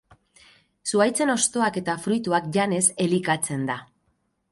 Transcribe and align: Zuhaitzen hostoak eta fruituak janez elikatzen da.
Zuhaitzen 0.91 1.33
hostoak 1.33 1.77
eta 1.81 1.95
fruituak 2.05 2.47
janez 2.57 2.81
elikatzen 3.05 3.69
da. 3.69 3.77